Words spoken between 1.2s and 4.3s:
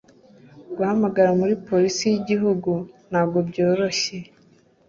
muri polisi y ‘igihugu ntagobyoroshye.